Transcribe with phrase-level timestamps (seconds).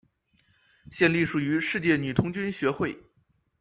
[0.91, 2.97] 现隶属于世界女童军协会。